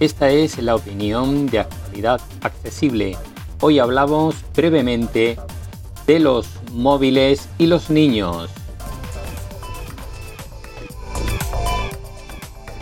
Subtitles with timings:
[0.00, 3.16] esta es la opinión de actualidad accesible.
[3.60, 5.36] Hoy hablamos brevemente
[6.06, 8.50] de los móviles y los niños.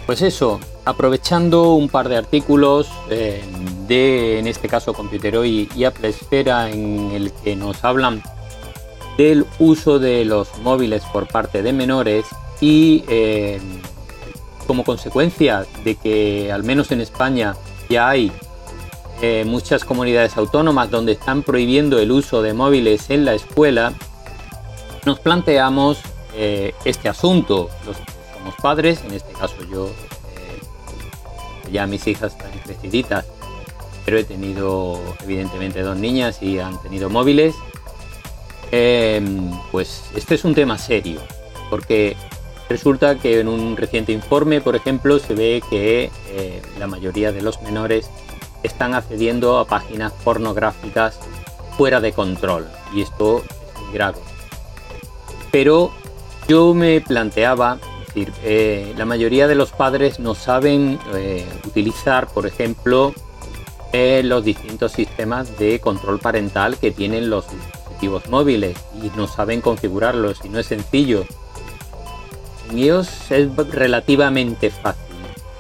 [0.05, 3.43] Pues eso, aprovechando un par de artículos eh,
[3.89, 8.23] de, en este caso, Computeroy y Apple Esfera, en el que nos hablan
[9.17, 12.27] del uso de los móviles por parte de menores
[12.61, 13.59] y eh,
[14.67, 17.55] como consecuencia de que al menos en España
[17.89, 18.33] ya hay
[19.23, 23.93] eh, muchas comunidades autónomas donde están prohibiendo el uso de móviles en la escuela,
[25.05, 25.99] nos planteamos
[26.85, 27.71] este asunto.
[27.87, 27.97] Los
[28.37, 29.89] somos padres, en este caso yo
[31.73, 33.25] ya mis hijas están creciditas,
[34.05, 37.55] pero he tenido evidentemente dos niñas y han tenido móviles.
[39.73, 41.21] Pues este es un tema serio,
[41.71, 42.17] porque
[42.69, 47.43] resulta que en un reciente informe, por ejemplo, se ve que eh, la mayoría de
[47.43, 48.11] los menores
[48.63, 51.19] están accediendo a páginas pornográficas
[51.77, 54.19] fuera de control, y esto es muy grave.
[55.53, 55.91] Pero
[56.49, 57.79] yo me planteaba
[58.15, 63.13] eh, la mayoría de los padres no saben eh, utilizar, por ejemplo,
[64.23, 70.45] los distintos sistemas de control parental que tienen los dispositivos móviles y no saben configurarlos
[70.45, 71.25] y no es sencillo.
[72.73, 75.03] IOS es relativamente fácil.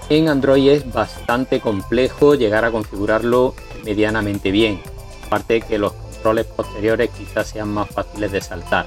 [0.08, 3.54] En Android es bastante complejo llegar a configurarlo
[3.84, 4.80] medianamente bien.
[5.26, 8.86] Aparte que los controles posteriores quizás sean más fáciles de saltar.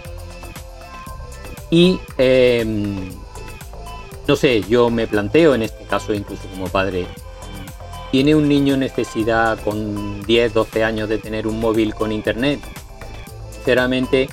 [1.70, 3.10] Y em,
[4.28, 7.06] no sé, yo me planteo en este caso, incluso como padre,
[8.12, 12.60] ¿tiene un niño necesidad con 10, 12 años de tener un móvil con internet?
[13.52, 14.30] Sinceramente,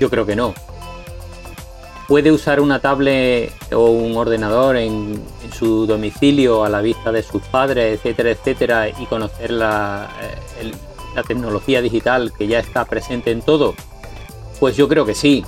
[0.00, 0.54] yo creo que no.
[2.06, 5.22] ¿Puede usar una tablet o un ordenador en,
[5.56, 10.10] su domicilio a la vista de sus padres, etcétera, etcétera, y conocer la,
[10.60, 10.72] eh,
[11.14, 13.74] la tecnología digital que ya está presente en todo?
[14.58, 15.44] Pues yo creo que sí,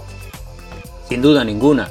[1.08, 1.90] sin duda ninguna.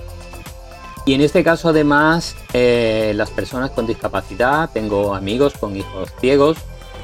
[1.05, 6.57] Y en este caso además eh, las personas con discapacidad, tengo amigos con hijos ciegos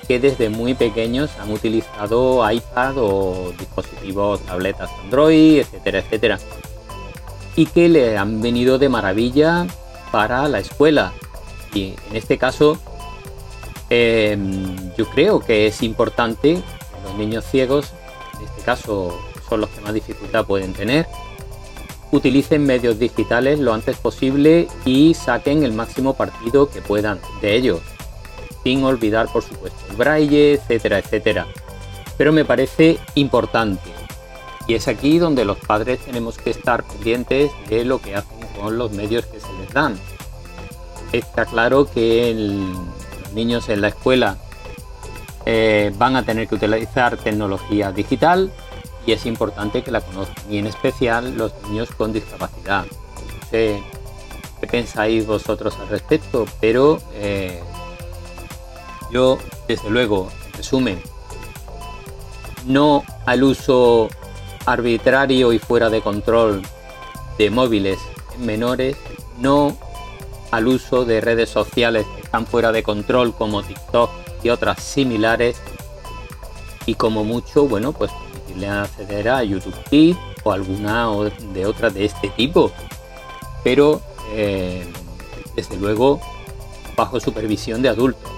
[0.08, 6.40] que desde muy pequeños han utilizado iPad o dispositivos, tabletas Android, etcétera, etcétera.
[7.56, 9.68] Y que le han venido de maravilla
[10.12, 11.14] para la escuela.
[11.74, 12.78] Y en este caso
[13.90, 16.62] em, yo creo que es importante
[17.04, 17.94] los niños ciegos,
[18.38, 19.18] en este caso
[19.50, 21.08] son los que más dificultad pueden tener,
[22.12, 27.82] utilicen medios digitales lo antes posible y saquen el máximo partido que puedan de ellos,
[28.64, 31.48] sin olvidar por supuesto el braille, etcétera, etcétera.
[32.18, 33.90] Pero me parece importante
[34.72, 38.78] y es aquí donde los padres tenemos que estar pendientes de lo que hacen con
[38.78, 40.00] los medios que se les dan.
[41.12, 44.38] Está claro que los niños en la escuela
[45.46, 48.50] eh, van a tener que utilizar tecnología digital,
[49.06, 52.86] y es importante que la conozcan, y en especial los niños con discapacidad.
[52.86, 53.84] No sé
[54.62, 57.60] qué pensáis vosotros al respecto, pero eh,
[59.12, 59.38] yo,
[59.68, 61.02] desde luego, en resumen,
[62.66, 64.08] no al uso
[64.66, 66.62] arbitrario y fuera de control
[67.38, 68.00] de móviles
[68.40, 68.98] menores,
[69.40, 69.78] no
[70.52, 74.10] al uso de redes sociales que están fuera de control como TikTok
[74.44, 75.58] y otras similares
[76.86, 78.12] y como mucho, bueno, pues
[78.58, 81.08] le acceder a YouTube Kids o alguna
[81.54, 82.72] de otras de este tipo.
[83.64, 84.02] Pero
[84.34, 84.86] eh,
[85.56, 86.20] desde luego
[86.96, 88.32] bajo supervisión de adultos.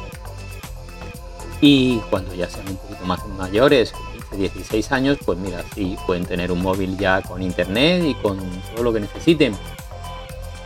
[1.61, 6.25] Y cuando ya sean un poquito más mayores, 15, 16 años, pues mira, sí, pueden
[6.25, 8.39] tener un móvil ya con internet y con
[8.73, 9.55] todo lo que necesiten.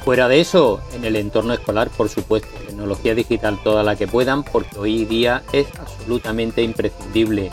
[0.04, 4.44] Fuera de eso, en el entorno escolar, por supuesto, tecnología digital toda la que puedan,
[4.44, 7.52] porque hoy día es absolutamente imprescindible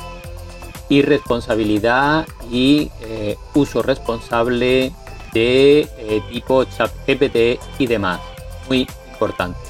[0.88, 4.92] y responsabilidad y eh, uso responsable
[5.32, 8.20] de eh, tipo chat GPT y demás.
[8.68, 9.63] Muy importante.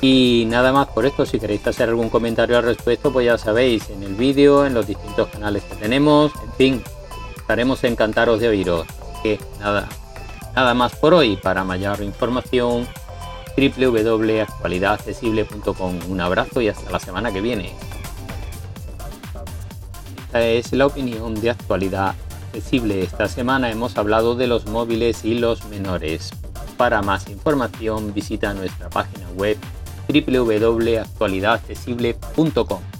[0.00, 3.88] Y nada más por esto, si queréis hacer algún comentario al respecto, pues ya sabéis,
[3.90, 6.82] en el vídeo, en los distintos canales que tenemos, en fin,
[7.36, 8.86] estaremos encantados de oíros.
[9.22, 9.88] que nada,
[10.54, 11.36] nada más por hoy.
[11.36, 12.86] Para mayor información,
[13.56, 15.98] www.actualidadaccesible.com.
[16.08, 17.72] Un abrazo y hasta la semana que viene
[20.42, 22.14] es la opinión de actualidad
[22.48, 23.02] accesible.
[23.02, 26.30] Esta semana hemos hablado de los móviles y los menores.
[26.76, 29.56] Para más información visita nuestra página web
[30.08, 32.95] www.actualidadaccesible.com.